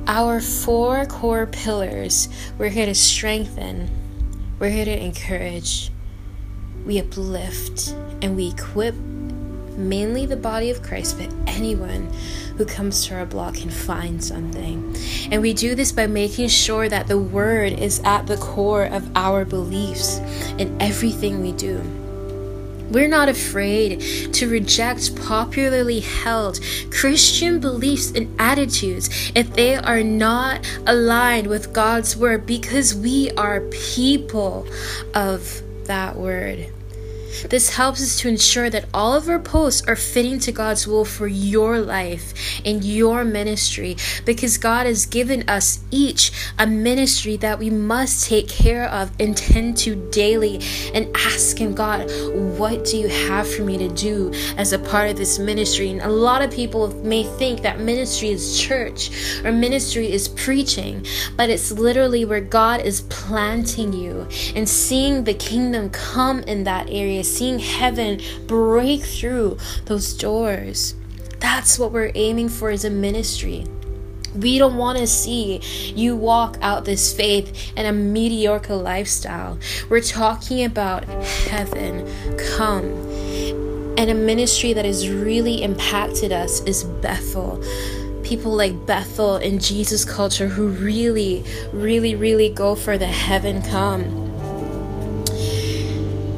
our 0.08 0.40
four 0.40 1.06
core 1.08 1.46
pillars 1.46 2.30
we're 2.58 2.70
here 2.70 2.86
to 2.86 2.96
strengthen, 2.96 3.90
we're 4.60 4.70
here 4.70 4.86
to 4.86 4.98
encourage, 4.98 5.92
we 6.86 7.00
uplift, 7.00 7.90
and 8.22 8.38
we 8.38 8.48
equip 8.48 8.96
mainly 9.78 10.26
the 10.26 10.36
body 10.36 10.70
of 10.70 10.82
Christ, 10.82 11.18
but 11.20 11.32
anyone 11.48 12.12
who 12.58 12.66
comes 12.66 13.06
to 13.06 13.16
our 13.16 13.26
blog 13.26 13.56
can 13.56 13.70
find 13.70 14.24
something. 14.24 14.96
And 15.32 15.42
we 15.42 15.54
do 15.54 15.76
this 15.76 15.92
by 15.92 16.08
making 16.08 16.50
sure 16.50 16.90
that 16.90 17.08
the 17.08 17.20
word 17.20 17.74
is 17.74 18.00
at 18.04 18.28
the 18.28 18.38
core 18.38 18.86
of 18.86 19.10
our 19.16 19.46
beliefs 19.46 20.18
in 20.58 20.76
everything 20.82 21.42
we 21.42 21.52
do. 21.52 21.82
We're 22.90 23.10
not 23.10 23.28
afraid 23.28 24.34
to 24.34 24.50
reject 24.50 25.16
popularly 25.18 26.00
held 26.00 26.60
Christian 26.90 27.60
beliefs 27.60 28.12
and 28.12 28.34
attitudes 28.40 29.10
if 29.36 29.54
they 29.54 29.76
are 29.76 30.04
not 30.04 30.66
aligned 30.86 31.48
with 31.48 31.74
God's 31.74 32.16
word 32.16 32.46
because 32.46 32.96
we 32.96 33.30
are 33.32 33.60
people 33.72 34.66
of 35.14 35.62
that 35.84 36.16
word. 36.16 36.68
This 37.50 37.76
helps 37.76 38.02
us 38.02 38.20
to 38.20 38.30
ensure 38.30 38.70
that 38.70 38.86
all 38.94 39.14
of 39.14 39.30
our 39.30 39.40
posts 39.40 39.88
are 39.88 39.96
fitting 39.96 40.40
to 40.40 40.52
God's 40.52 40.88
will 40.88 41.06
for 41.06 41.28
your 41.28 41.80
life 41.80 42.34
and 42.66 42.84
your 42.84 43.24
ministry 43.24 43.96
because 44.26 44.58
God 44.58 44.86
has 44.86 45.06
given 45.06 45.48
us 45.50 45.80
each 45.92 46.32
a 46.58 46.68
ministry 46.68 47.38
that 47.38 47.60
we 47.60 47.70
must 47.70 48.28
take 48.28 48.48
care 48.48 48.86
of 48.90 49.12
and 49.20 49.36
tend 49.36 49.78
to 49.78 49.96
daily 50.12 50.62
and 50.94 51.16
ask 51.16 51.58
Him, 51.58 51.74
God, 51.74 52.10
what 52.58 52.86
do 52.86 52.98
you 52.98 53.08
have 53.08 53.50
for 53.50 53.64
me 53.64 53.78
to 53.78 53.90
do 53.90 54.32
as 54.58 54.74
a 54.74 54.80
part 54.80 55.10
of 55.10 55.18
this 55.18 55.40
ministry? 55.40 55.90
And 55.92 56.02
a 56.02 56.10
lot 56.10 56.42
of 56.42 56.52
people 56.52 56.90
may 57.04 57.24
think 57.24 57.62
that 57.62 57.80
ministry 57.80 58.30
is 58.30 58.60
church 58.60 59.12
or 59.44 59.52
ministry 59.52 60.12
is 60.12 60.28
preaching, 60.28 61.06
but 61.36 61.50
it's 61.50 61.72
literally 61.72 62.26
where 62.26 62.42
God 62.42 62.82
is 62.82 63.02
planting 63.02 63.94
you 63.94 64.28
and 64.56 64.68
seeing 64.68 65.24
the 65.24 65.34
kingdom 65.34 65.90
come 65.90 66.42
in 66.42 66.64
that 66.64 66.90
area 66.90 67.17
seeing 67.24 67.60
heaven 67.60 68.22
break 68.46 69.04
through 69.04 69.58
those 69.86 70.14
doors. 70.14 70.96
That's 71.40 71.78
what 71.78 71.92
we're 71.92 72.12
aiming 72.16 72.50
for 72.50 72.70
as 72.70 72.86
a 72.86 72.90
ministry. 72.90 73.66
We 74.36 74.58
don't 74.58 74.78
want 74.78 75.00
to 75.00 75.08
see 75.08 75.60
you 75.96 76.16
walk 76.16 76.58
out 76.62 76.86
this 76.86 77.14
faith 77.14 77.74
in 77.76 77.86
a 77.86 77.94
mediocre 77.94 78.76
lifestyle. 78.76 79.58
We're 79.90 80.02
talking 80.02 80.64
about 80.64 81.06
heaven 81.06 82.06
come. 82.56 82.84
And 83.98 84.12
a 84.12 84.14
ministry 84.14 84.74
that 84.74 84.86
has 84.86 85.10
really 85.10 85.64
impacted 85.64 86.32
us 86.32 86.62
is 86.62 86.84
Bethel 86.84 87.64
people 88.28 88.52
like 88.52 88.86
Bethel 88.86 89.38
in 89.38 89.58
Jesus 89.58 90.04
culture 90.04 90.50
who 90.50 90.68
really, 90.68 91.46
really, 91.72 92.14
really 92.14 92.50
go 92.50 92.76
for 92.76 92.98
the 92.98 93.08
heaven 93.08 93.62
come. 93.62 94.27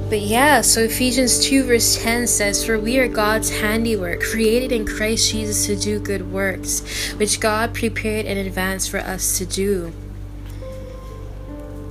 But 0.10 0.22
yeah, 0.22 0.62
so 0.62 0.82
Ephesians 0.82 1.46
2 1.46 1.66
verse 1.66 2.02
10 2.02 2.26
says, 2.26 2.66
For 2.66 2.80
we 2.80 2.98
are 2.98 3.08
God's 3.08 3.52
handiwork, 3.52 4.22
created 4.22 4.72
in 4.72 4.84
Christ 4.84 5.32
Jesus 5.32 5.68
to 5.68 5.76
do 5.76 6.00
good 6.00 6.32
works, 6.32 7.12
which 7.12 7.40
God 7.40 7.76
prepared 7.76 8.26
in 8.26 8.36
advance 8.40 8.88
for 8.88 8.98
us 8.98 9.38
to 9.38 9.46
do. 9.46 9.94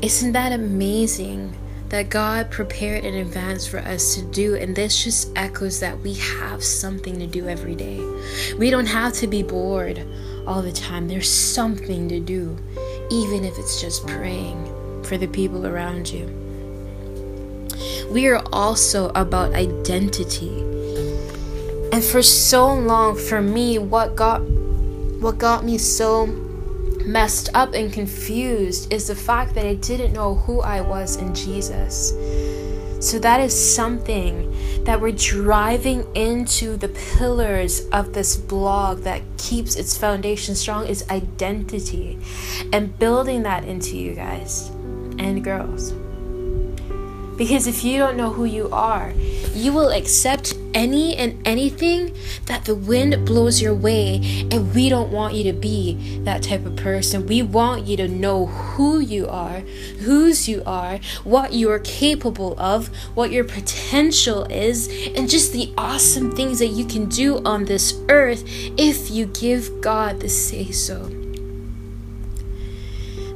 Isn't 0.02 0.32
that 0.32 0.50
amazing? 0.50 1.54
That 1.90 2.10
God 2.10 2.50
prepared 2.50 3.04
in 3.04 3.14
advance 3.14 3.68
for 3.68 3.78
us 3.78 4.16
to 4.16 4.22
do, 4.22 4.56
and 4.56 4.74
this 4.74 5.04
just 5.04 5.30
echoes 5.36 5.78
that 5.78 6.00
we 6.00 6.14
have 6.14 6.64
something 6.64 7.20
to 7.20 7.26
do 7.26 7.48
every 7.48 7.76
day. 7.76 7.98
We 8.58 8.70
don't 8.70 8.86
have 8.86 9.12
to 9.14 9.28
be 9.28 9.44
bored 9.44 10.04
all 10.44 10.60
the 10.60 10.72
time, 10.72 11.06
there's 11.06 11.30
something 11.30 12.08
to 12.08 12.18
do, 12.18 12.58
even 13.10 13.44
if 13.44 13.56
it's 13.58 13.80
just 13.80 14.06
praying 14.08 15.02
for 15.04 15.16
the 15.16 15.28
people 15.28 15.66
around 15.66 16.10
you 16.10 16.47
we 18.10 18.26
are 18.26 18.42
also 18.52 19.10
about 19.14 19.54
identity. 19.54 20.60
And 21.92 22.04
for 22.04 22.22
so 22.22 22.74
long, 22.74 23.16
for 23.16 23.40
me, 23.40 23.78
what 23.78 24.14
got 24.14 24.40
what 25.20 25.38
got 25.38 25.64
me 25.64 25.78
so 25.78 26.26
messed 27.04 27.48
up 27.54 27.74
and 27.74 27.92
confused 27.92 28.92
is 28.92 29.08
the 29.08 29.14
fact 29.14 29.54
that 29.54 29.66
I 29.66 29.74
didn't 29.74 30.12
know 30.12 30.34
who 30.34 30.60
I 30.60 30.80
was 30.80 31.16
in 31.16 31.34
Jesus. 31.34 32.10
So 33.00 33.18
that 33.20 33.40
is 33.40 33.54
something 33.74 34.54
that 34.84 35.00
we're 35.00 35.12
driving 35.12 36.04
into 36.14 36.76
the 36.76 36.88
pillars 36.88 37.86
of 37.88 38.12
this 38.12 38.36
blog 38.36 39.00
that 39.00 39.22
keeps 39.38 39.76
its 39.76 39.96
foundation 39.96 40.54
strong 40.54 40.86
is 40.86 41.08
identity 41.08 42.18
and 42.72 42.98
building 42.98 43.44
that 43.44 43.64
into 43.64 43.96
you 43.96 44.14
guys 44.14 44.68
and 45.18 45.42
girls. 45.44 45.94
Because 47.38 47.68
if 47.68 47.84
you 47.84 47.98
don't 47.98 48.16
know 48.16 48.30
who 48.30 48.44
you 48.44 48.68
are, 48.72 49.12
you 49.54 49.72
will 49.72 49.90
accept 49.90 50.54
any 50.74 51.16
and 51.16 51.40
anything 51.46 52.14
that 52.46 52.64
the 52.64 52.74
wind 52.74 53.24
blows 53.24 53.62
your 53.62 53.74
way. 53.74 54.46
And 54.50 54.74
we 54.74 54.88
don't 54.88 55.12
want 55.12 55.34
you 55.34 55.44
to 55.44 55.52
be 55.52 56.20
that 56.24 56.42
type 56.42 56.66
of 56.66 56.74
person. 56.74 57.26
We 57.26 57.42
want 57.42 57.86
you 57.86 57.96
to 57.98 58.08
know 58.08 58.46
who 58.46 58.98
you 58.98 59.28
are, 59.28 59.60
whose 60.00 60.48
you 60.48 60.62
are, 60.66 60.98
what 61.22 61.52
you 61.52 61.70
are 61.70 61.78
capable 61.78 62.58
of, 62.58 62.88
what 63.14 63.30
your 63.30 63.44
potential 63.44 64.44
is, 64.44 64.88
and 65.16 65.30
just 65.30 65.52
the 65.52 65.72
awesome 65.78 66.34
things 66.34 66.58
that 66.58 66.68
you 66.68 66.84
can 66.84 67.08
do 67.08 67.38
on 67.44 67.64
this 67.64 67.94
earth 68.08 68.42
if 68.46 69.10
you 69.10 69.26
give 69.26 69.80
God 69.80 70.20
the 70.20 70.28
say 70.28 70.72
so. 70.72 71.17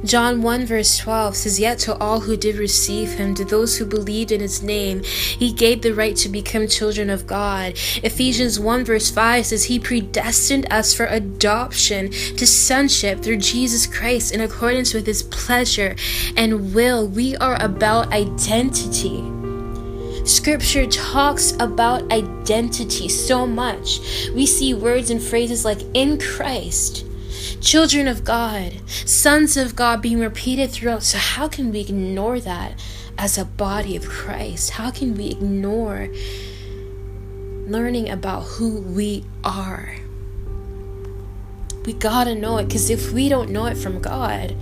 John 0.03 0.41
1 0.41 0.65
verse 0.65 0.97
12 0.97 1.35
says, 1.35 1.59
Yet 1.59 1.79
to 1.79 1.97
all 1.97 2.19
who 2.19 2.35
did 2.35 2.57
receive 2.57 3.13
him, 3.13 3.33
to 3.35 3.45
those 3.45 3.77
who 3.77 3.85
believed 3.85 4.33
in 4.33 4.41
his 4.41 4.61
name, 4.61 5.01
he 5.03 5.53
gave 5.53 5.81
the 5.81 5.93
right 5.93 6.15
to 6.17 6.27
become 6.27 6.67
children 6.67 7.09
of 7.09 7.25
God. 7.25 7.73
Ephesians 8.03 8.59
1 8.59 8.83
verse 8.83 9.09
5 9.09 9.45
says, 9.45 9.65
He 9.65 9.79
predestined 9.79 10.71
us 10.71 10.93
for 10.93 11.05
adoption 11.05 12.11
to 12.11 12.45
sonship 12.45 13.21
through 13.21 13.37
Jesus 13.37 13.87
Christ 13.87 14.33
in 14.33 14.41
accordance 14.41 14.93
with 14.93 15.07
his 15.07 15.23
pleasure 15.23 15.95
and 16.35 16.75
will. 16.75 17.07
We 17.07 17.37
are 17.37 17.61
about 17.63 18.11
identity. 18.11 19.23
Scripture 20.25 20.85
talks 20.85 21.53
about 21.59 22.11
identity 22.11 23.07
so 23.07 23.45
much. 23.47 23.99
We 24.33 24.45
see 24.45 24.73
words 24.73 25.09
and 25.09 25.21
phrases 25.21 25.63
like 25.63 25.81
in 25.93 26.19
Christ 26.19 27.05
children 27.63 28.09
of 28.09 28.25
God, 28.25 28.73
sons 28.89 29.55
of 29.55 29.75
God 29.75 30.01
being 30.01 30.19
repeated 30.19 30.69
throughout. 30.69 31.01
So, 31.01 31.17
how 31.17 31.47
can 31.47 31.71
we 31.71 31.79
ignore 31.79 32.39
that 32.41 32.77
as 33.17 33.37
a 33.37 33.45
body 33.45 33.95
of 33.95 34.07
Christ? 34.07 34.71
How 34.71 34.91
can 34.91 35.15
we 35.15 35.29
ignore 35.29 36.09
learning 37.65 38.09
about 38.09 38.41
who 38.41 38.81
we 38.81 39.23
are? 39.43 39.95
We 41.85 41.93
gotta 41.93 42.35
know 42.35 42.57
it 42.57 42.65
because 42.65 42.89
if 42.89 43.11
we 43.11 43.29
don't 43.29 43.49
know 43.49 43.65
it 43.65 43.77
from 43.77 44.01
God, 44.01 44.55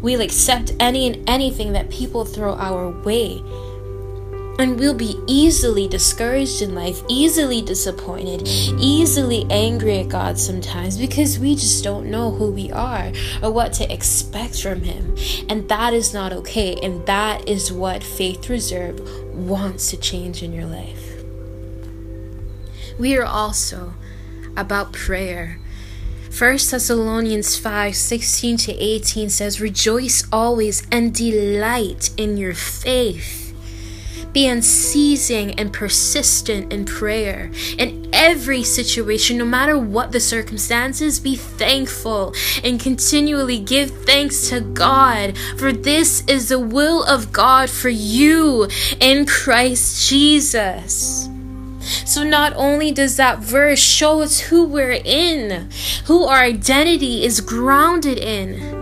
we'll 0.00 0.20
accept 0.20 0.72
any 0.78 1.06
and 1.06 1.28
anything 1.28 1.72
that 1.72 1.90
people 1.90 2.24
throw 2.24 2.54
our 2.54 2.90
way 3.02 3.42
and 4.60 4.78
we'll 4.78 4.92
be 4.92 5.18
easily 5.26 5.88
discouraged 5.88 6.60
in 6.60 6.74
life, 6.74 7.02
easily 7.08 7.62
disappointed, 7.62 8.46
easily 8.78 9.46
angry 9.48 10.00
at 10.00 10.10
God 10.10 10.38
sometimes 10.38 10.98
because 10.98 11.38
we 11.38 11.54
just 11.54 11.82
don't 11.82 12.10
know 12.10 12.30
who 12.30 12.52
we 12.52 12.70
are 12.70 13.10
or 13.42 13.50
what 13.50 13.72
to 13.74 13.90
expect 13.90 14.62
from 14.62 14.82
Him. 14.82 15.16
And 15.48 15.66
that 15.70 15.94
is 15.94 16.12
not 16.12 16.34
okay. 16.34 16.76
And 16.82 17.06
that 17.06 17.48
is 17.48 17.72
what 17.72 18.04
Faith 18.04 18.50
Reserve 18.50 19.00
wants 19.34 19.88
to 19.90 19.96
change 19.96 20.42
in 20.42 20.52
your 20.52 20.66
life. 20.66 21.24
We 22.98 23.16
are 23.16 23.24
also 23.24 23.94
about 24.58 24.92
prayer. 24.92 25.58
1 26.38 26.52
Thessalonians 26.52 27.56
5 27.56 27.96
16 27.96 28.56
to 28.58 28.72
18 28.74 29.30
says, 29.30 29.58
Rejoice 29.58 30.28
always 30.30 30.86
and 30.92 31.14
delight 31.14 32.10
in 32.18 32.36
your 32.36 32.52
faith 32.54 33.49
be 34.32 34.46
unceasing 34.46 35.52
and 35.58 35.72
persistent 35.72 36.72
in 36.72 36.84
prayer. 36.84 37.50
In 37.78 38.08
every 38.12 38.62
situation, 38.62 39.38
no 39.38 39.44
matter 39.44 39.78
what 39.78 40.12
the 40.12 40.20
circumstances, 40.20 41.20
be 41.20 41.36
thankful 41.36 42.34
and 42.62 42.80
continually 42.80 43.58
give 43.58 43.90
thanks 44.04 44.48
to 44.50 44.60
God, 44.60 45.36
for 45.58 45.72
this 45.72 46.24
is 46.26 46.48
the 46.48 46.58
will 46.58 47.04
of 47.04 47.32
God 47.32 47.70
for 47.70 47.88
you 47.88 48.68
in 49.00 49.26
Christ 49.26 50.08
Jesus. 50.08 51.28
So, 52.04 52.22
not 52.22 52.52
only 52.56 52.92
does 52.92 53.16
that 53.16 53.38
verse 53.38 53.80
show 53.80 54.20
us 54.20 54.38
who 54.40 54.64
we're 54.64 55.00
in, 55.04 55.70
who 56.06 56.24
our 56.24 56.42
identity 56.42 57.24
is 57.24 57.40
grounded 57.40 58.18
in, 58.18 58.79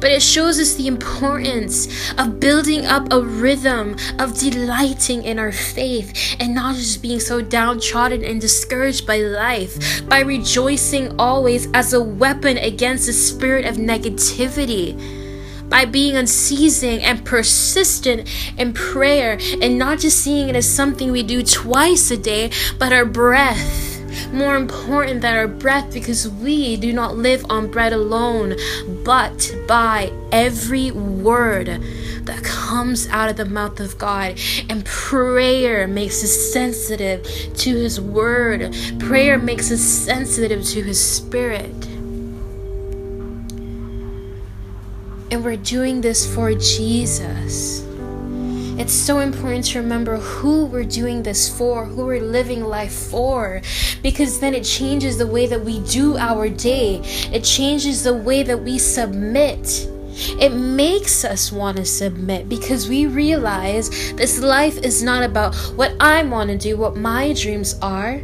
but 0.00 0.10
it 0.10 0.22
shows 0.22 0.58
us 0.58 0.74
the 0.74 0.86
importance 0.86 1.88
of 2.18 2.40
building 2.40 2.86
up 2.86 3.12
a 3.12 3.20
rhythm 3.20 3.96
of 4.18 4.38
delighting 4.38 5.24
in 5.24 5.38
our 5.38 5.52
faith 5.52 6.36
and 6.40 6.54
not 6.54 6.74
just 6.74 7.02
being 7.02 7.20
so 7.20 7.40
downtrodden 7.40 8.24
and 8.24 8.40
discouraged 8.40 9.06
by 9.06 9.18
life, 9.18 10.06
by 10.08 10.20
rejoicing 10.20 11.18
always 11.18 11.70
as 11.72 11.92
a 11.92 12.02
weapon 12.02 12.56
against 12.58 13.06
the 13.06 13.12
spirit 13.12 13.64
of 13.64 13.76
negativity 13.76 14.98
by 15.70 15.84
being 15.84 16.16
unceasing 16.16 17.00
and 17.02 17.24
persistent 17.24 18.28
in 18.58 18.74
prayer 18.74 19.38
and 19.62 19.78
not 19.78 20.00
just 20.00 20.18
seeing 20.18 20.48
it 20.48 20.56
as 20.56 20.68
something 20.68 21.12
we 21.12 21.22
do 21.22 21.42
twice 21.42 22.10
a 22.10 22.16
day, 22.16 22.50
but 22.78 22.92
our 22.92 23.04
breath 23.04 23.89
more 24.32 24.56
important 24.56 25.22
than 25.22 25.36
our 25.36 25.48
breath 25.48 25.92
because 25.92 26.28
we 26.28 26.76
do 26.76 26.92
not 26.92 27.16
live 27.16 27.44
on 27.50 27.70
bread 27.70 27.92
alone, 27.92 28.56
but 29.04 29.54
by 29.66 30.12
every 30.32 30.90
word 30.90 31.82
that 32.24 32.44
comes 32.44 33.08
out 33.08 33.28
of 33.28 33.36
the 33.36 33.44
mouth 33.44 33.80
of 33.80 33.98
God. 33.98 34.38
And 34.68 34.84
prayer 34.84 35.86
makes 35.86 36.22
us 36.22 36.52
sensitive 36.52 37.24
to 37.24 37.76
His 37.76 38.00
word, 38.00 38.74
prayer 38.98 39.38
makes 39.38 39.70
us 39.70 39.80
sensitive 39.80 40.64
to 40.66 40.82
His 40.82 41.00
spirit. 41.00 41.86
And 45.32 45.44
we're 45.44 45.56
doing 45.56 46.00
this 46.00 46.32
for 46.34 46.52
Jesus. 46.54 47.89
It's 48.80 48.94
so 48.94 49.20
important 49.20 49.66
to 49.66 49.78
remember 49.78 50.16
who 50.16 50.64
we're 50.64 50.84
doing 50.84 51.22
this 51.22 51.46
for, 51.54 51.84
who 51.84 52.06
we're 52.06 52.22
living 52.22 52.64
life 52.64 52.94
for, 52.94 53.60
because 54.02 54.40
then 54.40 54.54
it 54.54 54.64
changes 54.64 55.18
the 55.18 55.26
way 55.26 55.46
that 55.46 55.60
we 55.60 55.80
do 55.80 56.16
our 56.16 56.48
day. 56.48 56.98
It 57.30 57.44
changes 57.44 58.02
the 58.04 58.14
way 58.14 58.42
that 58.42 58.58
we 58.58 58.78
submit. 58.78 59.86
It 60.40 60.54
makes 60.54 61.26
us 61.26 61.52
want 61.52 61.76
to 61.76 61.84
submit 61.84 62.48
because 62.48 62.88
we 62.88 63.04
realize 63.04 63.90
this 64.14 64.40
life 64.40 64.78
is 64.78 65.02
not 65.02 65.24
about 65.24 65.54
what 65.76 65.94
I 66.00 66.22
want 66.22 66.48
to 66.48 66.56
do, 66.56 66.78
what 66.78 66.96
my 66.96 67.34
dreams 67.34 67.78
are, 67.82 68.22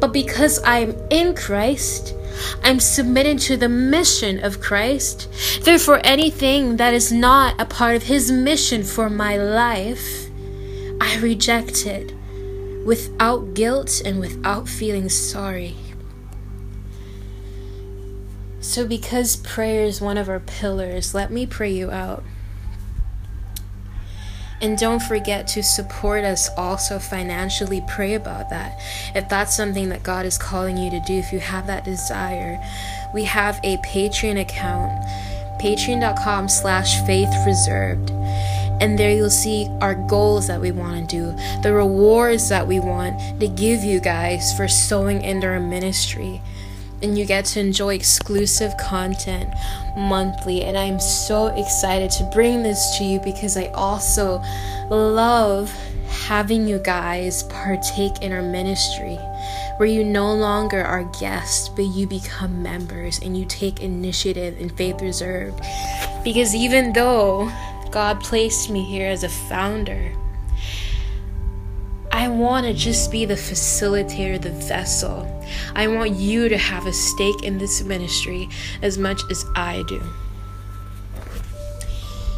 but 0.00 0.12
because 0.12 0.60
I'm 0.64 0.96
in 1.10 1.34
Christ, 1.34 2.14
I'm 2.62 2.80
submitted 2.80 3.38
to 3.40 3.56
the 3.56 3.68
mission 3.68 4.42
of 4.44 4.60
Christ. 4.60 5.28
Therefore, 5.62 6.00
anything 6.04 6.76
that 6.76 6.94
is 6.94 7.12
not 7.12 7.60
a 7.60 7.64
part 7.64 7.96
of 7.96 8.04
His 8.04 8.30
mission 8.30 8.82
for 8.82 9.08
my 9.08 9.36
life, 9.36 10.28
I 11.00 11.18
reject 11.18 11.86
it 11.86 12.14
without 12.84 13.54
guilt 13.54 14.02
and 14.04 14.20
without 14.20 14.68
feeling 14.68 15.08
sorry. 15.08 15.76
So, 18.60 18.86
because 18.86 19.36
prayer 19.36 19.84
is 19.84 20.00
one 20.00 20.16
of 20.16 20.28
our 20.28 20.40
pillars, 20.40 21.14
let 21.14 21.30
me 21.30 21.46
pray 21.46 21.70
you 21.70 21.90
out. 21.90 22.24
And 24.64 24.78
don't 24.78 25.02
forget 25.02 25.46
to 25.48 25.62
support 25.62 26.24
us 26.24 26.48
also 26.56 26.98
financially. 26.98 27.82
Pray 27.82 28.14
about 28.14 28.48
that. 28.48 28.72
If 29.14 29.28
that's 29.28 29.54
something 29.54 29.90
that 29.90 30.02
God 30.02 30.24
is 30.24 30.38
calling 30.38 30.78
you 30.78 30.88
to 30.88 31.00
do, 31.00 31.18
if 31.18 31.34
you 31.34 31.38
have 31.38 31.66
that 31.66 31.84
desire, 31.84 32.58
we 33.12 33.24
have 33.24 33.60
a 33.62 33.76
Patreon 33.76 34.40
account, 34.40 35.04
patreon.com 35.60 36.48
slash 36.48 36.98
faith 37.04 37.28
reserved. 37.44 38.10
And 38.80 38.98
there 38.98 39.10
you'll 39.10 39.28
see 39.28 39.68
our 39.82 39.94
goals 39.94 40.46
that 40.46 40.62
we 40.62 40.72
want 40.72 41.10
to 41.10 41.14
do, 41.14 41.60
the 41.60 41.74
rewards 41.74 42.48
that 42.48 42.66
we 42.66 42.80
want 42.80 43.38
to 43.40 43.48
give 43.48 43.84
you 43.84 44.00
guys 44.00 44.56
for 44.56 44.66
sowing 44.66 45.20
into 45.20 45.46
our 45.46 45.60
ministry 45.60 46.40
and 47.04 47.18
you 47.18 47.26
get 47.26 47.44
to 47.44 47.60
enjoy 47.60 47.94
exclusive 47.94 48.74
content 48.78 49.52
monthly. 49.96 50.64
And 50.64 50.76
I'm 50.76 50.98
so 50.98 51.48
excited 51.48 52.10
to 52.12 52.30
bring 52.32 52.62
this 52.62 52.96
to 52.98 53.04
you 53.04 53.20
because 53.20 53.56
I 53.56 53.66
also 53.66 54.42
love 54.90 55.70
having 56.08 56.66
you 56.66 56.78
guys 56.78 57.42
partake 57.44 58.22
in 58.22 58.32
our 58.32 58.42
ministry 58.42 59.18
where 59.76 59.88
you 59.88 60.02
no 60.02 60.32
longer 60.32 60.82
are 60.82 61.04
guests, 61.20 61.68
but 61.68 61.82
you 61.82 62.06
become 62.06 62.62
members 62.62 63.18
and 63.18 63.36
you 63.36 63.44
take 63.44 63.80
initiative 63.80 64.58
in 64.58 64.70
Faith 64.70 65.02
Reserved. 65.02 65.60
Because 66.22 66.54
even 66.54 66.92
though 66.92 67.52
God 67.90 68.20
placed 68.20 68.70
me 68.70 68.82
here 68.82 69.08
as 69.08 69.24
a 69.24 69.28
founder, 69.28 70.12
I 72.24 72.28
want 72.28 72.64
to 72.64 72.72
just 72.72 73.12
be 73.12 73.26
the 73.26 73.34
facilitator, 73.34 74.40
the 74.40 74.48
vessel. 74.48 75.30
I 75.74 75.88
want 75.88 76.12
you 76.12 76.48
to 76.48 76.56
have 76.56 76.86
a 76.86 76.92
stake 76.94 77.42
in 77.42 77.58
this 77.58 77.82
ministry 77.82 78.48
as 78.80 78.96
much 78.96 79.20
as 79.30 79.44
I 79.54 79.84
do. 79.86 80.02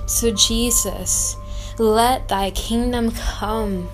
So, 0.08 0.32
Jesus, 0.32 1.36
let 1.78 2.26
thy 2.26 2.50
kingdom 2.50 3.12
come 3.12 3.88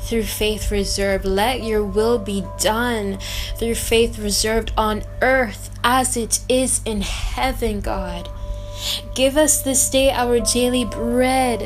through 0.00 0.24
faith 0.24 0.72
reserved. 0.72 1.24
Let 1.24 1.62
your 1.62 1.84
will 1.84 2.18
be 2.18 2.44
done 2.58 3.20
through 3.54 3.76
faith 3.76 4.18
reserved 4.18 4.72
on 4.76 5.04
earth 5.22 5.70
as 5.84 6.16
it 6.16 6.40
is 6.48 6.80
in 6.84 7.02
heaven, 7.02 7.80
God. 7.80 8.28
Give 9.14 9.36
us 9.36 9.62
this 9.62 9.88
day 9.88 10.10
our 10.10 10.40
daily 10.40 10.84
bread. 10.84 11.60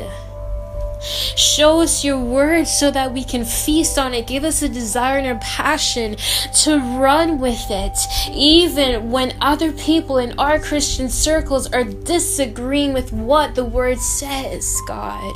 Show 1.03 1.81
us 1.81 2.03
your 2.03 2.19
word 2.19 2.67
so 2.67 2.91
that 2.91 3.13
we 3.13 3.23
can 3.23 3.43
feast 3.45 3.97
on 3.97 4.13
it. 4.13 4.27
Give 4.27 4.43
us 4.43 4.61
a 4.61 4.69
desire 4.69 5.17
and 5.17 5.37
a 5.37 5.41
passion 5.41 6.15
to 6.63 6.79
run 6.79 7.39
with 7.39 7.65
it, 7.69 7.97
even 8.31 9.11
when 9.11 9.37
other 9.41 9.71
people 9.71 10.17
in 10.17 10.37
our 10.39 10.59
Christian 10.59 11.09
circles 11.09 11.71
are 11.73 11.83
disagreeing 11.83 12.93
with 12.93 13.11
what 13.11 13.55
the 13.55 13.65
word 13.65 13.99
says, 13.99 14.81
God. 14.87 15.35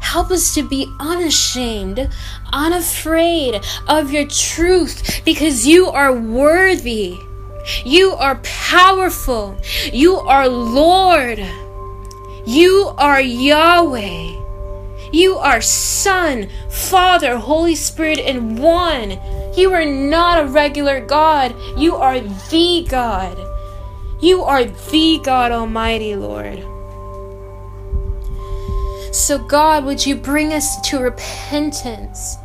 Help 0.00 0.30
us 0.30 0.54
to 0.54 0.68
be 0.68 0.92
unashamed, 1.00 2.10
unafraid 2.52 3.62
of 3.88 4.12
your 4.12 4.26
truth 4.26 5.22
because 5.24 5.66
you 5.66 5.86
are 5.86 6.12
worthy. 6.12 7.16
You 7.84 8.10
are 8.10 8.36
powerful. 8.42 9.56
You 9.92 10.16
are 10.16 10.48
Lord. 10.48 11.38
You 12.44 12.92
are 12.98 13.20
Yahweh. 13.20 14.41
You 15.12 15.36
are 15.36 15.60
Son, 15.60 16.48
Father, 16.70 17.36
Holy 17.36 17.74
Spirit, 17.74 18.18
and 18.18 18.58
one. 18.58 19.18
You 19.54 19.72
are 19.74 19.84
not 19.84 20.42
a 20.42 20.46
regular 20.46 21.04
God. 21.04 21.54
You 21.78 21.96
are 21.96 22.18
the 22.18 22.86
God. 22.88 23.36
You 24.22 24.42
are 24.42 24.64
the 24.64 25.20
God 25.22 25.52
Almighty, 25.52 26.16
Lord. 26.16 26.60
So, 29.14 29.38
God, 29.38 29.84
would 29.84 30.06
you 30.06 30.16
bring 30.16 30.52
us 30.54 30.80
to 30.88 30.98
repentance? 30.98 32.38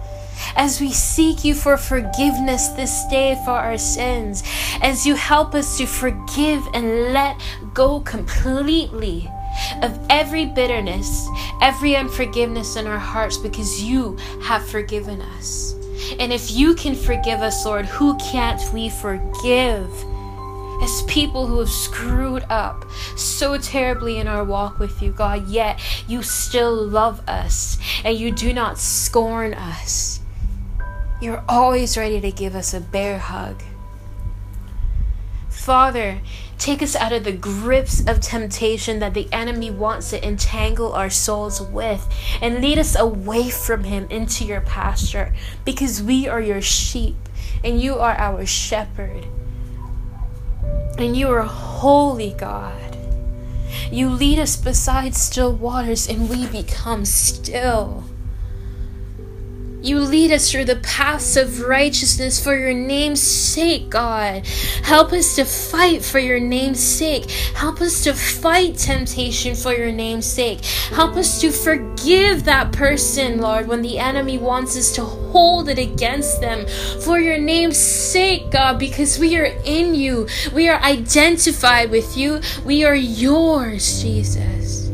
as 0.56 0.82
we 0.82 0.92
seek 0.92 1.44
you 1.44 1.54
for 1.54 1.78
forgiveness 1.78 2.70
this 2.70 3.06
day 3.06 3.40
for 3.46 3.52
our 3.52 3.78
sins, 3.78 4.44
as 4.82 5.06
you 5.06 5.16
help 5.16 5.54
us 5.54 5.78
to 5.78 5.86
forgive 5.86 6.68
and 6.74 7.14
let 7.14 7.40
go 7.74 8.00
completely 8.02 9.30
of 9.82 10.00
every 10.10 10.46
bitterness, 10.46 11.28
every 11.62 11.96
unforgiveness 11.96 12.76
in 12.76 12.88
our 12.88 13.00
hearts 13.00 13.38
because 13.38 13.82
you 13.84 14.18
have 14.44 14.68
forgiven 14.68 15.22
us. 15.22 15.74
And 16.20 16.32
if 16.32 16.52
you 16.52 16.76
can 16.76 16.96
forgive 16.96 17.42
us, 17.42 17.66
Lord, 17.66 17.86
who 17.86 18.18
can't 18.18 18.62
we 18.74 18.90
forgive? 18.90 19.90
As 20.82 21.02
people 21.08 21.48
who 21.48 21.60
have 21.60 21.70
screwed 21.70 22.46
up 22.50 22.86
so 23.16 23.58
terribly 23.58 24.20
in 24.20 24.28
our 24.28 24.44
walk 24.44 24.78
with 24.78 25.02
you, 25.02 25.12
God, 25.12 25.48
yet 25.48 25.80
you 26.08 26.22
still 26.22 26.76
love 26.76 27.28
us 27.28 27.80
and 28.06 28.16
you 28.16 28.32
do 28.32 28.54
not 28.54 28.78
scorn 28.78 29.56
us. 29.56 30.20
You're 31.20 31.44
always 31.50 31.98
ready 31.98 32.22
to 32.22 32.32
give 32.32 32.54
us 32.54 32.76
a 32.76 32.80
bear 32.80 33.18
hug. 33.18 33.64
Father, 35.50 36.22
Take 36.58 36.82
us 36.82 36.96
out 36.96 37.14
of 37.14 37.24
the 37.24 37.32
grips 37.32 38.06
of 38.08 38.20
temptation 38.20 39.00
that 39.00 39.14
the 39.14 39.28
enemy 39.32 39.70
wants 39.70 40.10
to 40.10 40.28
entangle 40.28 40.94
our 40.94 41.10
souls 41.10 41.62
with 41.62 42.08
and 42.42 42.62
lead 42.62 42.80
us 42.80 42.96
away 42.98 43.50
from 43.50 43.84
him 43.84 44.08
into 44.10 44.44
your 44.44 44.62
pasture 44.62 45.36
because 45.66 46.02
we 46.02 46.28
are 46.28 46.42
your 46.42 46.62
sheep 46.62 47.16
and 47.64 47.80
you 47.80 47.96
are 47.96 48.16
our 48.16 48.46
shepherd. 48.46 49.28
And 50.98 51.16
you 51.16 51.30
are 51.30 51.44
holy 51.44 52.34
God. 52.34 52.98
You 53.92 54.10
lead 54.10 54.40
us 54.40 54.56
beside 54.56 55.16
still 55.16 55.54
waters 55.54 56.10
and 56.10 56.30
we 56.30 56.48
become 56.48 57.06
still. 57.06 58.04
You 59.82 60.00
lead 60.00 60.32
us 60.32 60.52
through 60.52 60.66
the 60.66 60.78
paths 60.78 61.38
of 61.38 61.62
righteousness 61.62 62.44
for 62.44 62.58
your 62.58 62.74
name's 62.74 63.22
sake, 63.22 63.90
God. 63.92 64.46
Help 64.84 65.14
us 65.14 65.36
to 65.36 65.46
fight 65.46 66.04
for 66.04 66.18
your 66.18 66.40
name's 66.40 66.80
sake. 66.80 67.30
Help 67.30 67.80
us 67.80 68.04
to 68.04 68.14
fight 68.14 68.76
temptation 68.76 69.56
for 69.56 69.74
your 69.74 69.92
name's 69.92 70.26
sake. 70.26 70.66
Help 70.66 71.16
us 71.16 71.40
to 71.42 71.52
forgive 71.52 72.44
that 72.46 72.72
person, 72.72 73.40
Lord, 73.40 73.68
when 73.68 73.84
the 73.84 74.00
enemy 74.00 74.40
wants 74.40 74.76
us 74.76 74.94
to 74.96 75.04
hold 75.04 75.70
it 75.70 75.78
against 75.78 76.42
them 76.42 76.66
for 77.02 77.20
your 77.20 77.38
name's 77.38 77.78
sake, 77.78 78.50
God, 78.50 78.80
because 78.80 79.20
we 79.20 79.38
are 79.38 79.54
in 79.64 79.94
you. 79.94 80.28
We 80.54 80.70
are 80.70 80.82
identified 80.82 81.92
with 81.92 82.18
you. 82.18 82.42
We 82.66 82.84
are 82.84 82.96
yours, 82.96 84.02
Jesus. 84.02 84.87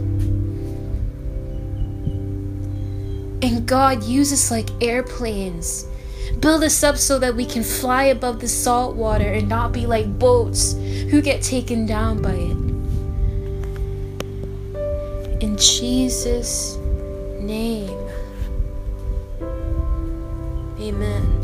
And 3.43 3.67
God, 3.67 4.03
use 4.03 4.32
us 4.32 4.49
like 4.49 4.69
airplanes. 4.82 5.86
Build 6.39 6.63
us 6.63 6.82
up 6.82 6.95
so 6.95 7.19
that 7.19 7.36
we 7.36 7.45
can 7.45 7.62
fly 7.62 8.06
above 8.06 8.39
the 8.39 8.47
salt 8.47 8.95
water 8.95 9.25
and 9.25 9.49
not 9.49 9.73
be 9.73 9.86
like 9.86 10.17
boats 10.17 10.73
who 11.12 11.21
get 11.21 11.41
taken 11.41 11.86
down 11.86 12.21
by 12.21 12.32
it. 12.32 12.58
In 15.43 15.58
Jesus' 15.58 16.77
name. 17.41 17.99
Amen. 20.79 21.42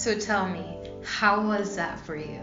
So 0.00 0.18
tell 0.18 0.48
me, 0.48 0.64
how 1.04 1.46
was 1.46 1.76
that 1.76 2.00
for 2.00 2.16
you? 2.16 2.40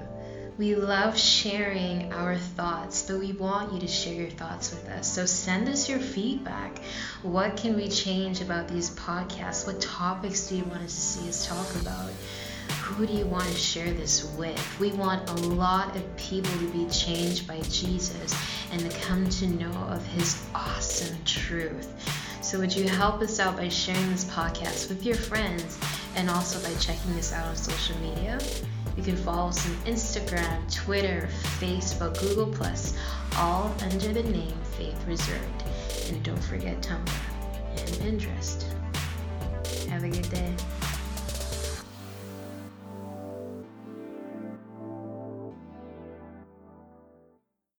We 0.60 0.76
love 0.76 1.18
sharing 1.18 2.14
our 2.14 2.38
thoughts, 2.38 3.02
but 3.02 3.18
we 3.18 3.32
want 3.32 3.74
you 3.74 3.80
to 3.80 3.88
share 3.88 4.14
your 4.14 4.30
thoughts 4.30 4.70
with 4.70 4.88
us. 4.90 5.12
So 5.12 5.26
send 5.26 5.68
us 5.68 5.90
your 5.90 5.98
feedback. 5.98 6.78
What 7.24 7.58
can 7.58 7.76
we 7.76 7.90
change 7.90 8.42
about 8.42 8.68
these 8.68 8.92
podcasts? 8.92 9.66
What 9.66 9.82
topics 9.82 10.46
do 10.46 10.58
you 10.58 10.66
want 10.66 10.84
us 10.84 10.94
to 10.94 11.02
see 11.02 11.30
us 11.30 11.48
talk 11.48 11.82
about? 11.82 12.12
Who 12.84 13.08
do 13.08 13.14
you 13.14 13.26
want 13.26 13.46
to 13.46 13.58
share 13.58 13.92
this 13.92 14.24
with? 14.36 14.80
We 14.80 14.92
want 14.92 15.28
a 15.28 15.34
lot 15.48 15.96
of 15.96 16.16
people 16.16 16.52
to 16.60 16.68
be 16.68 16.86
changed 16.92 17.48
by 17.48 17.62
Jesus 17.62 18.36
and 18.72 18.82
to 18.82 19.00
come 19.00 19.28
to 19.32 19.48
know 19.48 19.74
of 19.90 20.06
his 20.06 20.40
awesome 20.54 21.18
truth. 21.26 21.92
So, 22.44 22.60
would 22.60 22.76
you 22.76 22.88
help 22.88 23.22
us 23.22 23.40
out 23.40 23.58
by 23.58 23.68
sharing 23.68 24.12
this 24.12 24.26
podcast 24.26 24.90
with 24.90 25.04
your 25.04 25.16
friends 25.16 25.80
and 26.18 26.30
also 26.30 26.60
by 26.68 26.74
checking 26.80 27.14
us 27.14 27.32
out 27.32 27.48
on 27.48 27.56
social 27.56 27.96
media? 28.00 28.40
You 28.98 29.04
can 29.04 29.16
follow 29.16 29.50
us 29.50 29.66
on 29.66 29.76
Instagram, 29.86 30.74
Twitter, 30.74 31.30
Facebook, 31.60 32.20
Google, 32.20 32.48
Plus, 32.48 32.98
all 33.38 33.74
under 33.84 34.12
the 34.12 34.24
name 34.24 34.58
Faith 34.76 35.02
Reserved. 35.08 35.64
And 36.10 36.22
don't 36.24 36.44
forget 36.44 36.82
Tumblr 36.82 37.12
and 37.78 38.20
Pinterest. 38.20 38.66
Have 39.90 40.04
a 40.04 40.10
good 40.10 40.30
day. 40.30 40.54